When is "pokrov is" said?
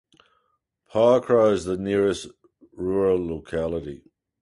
0.91-1.65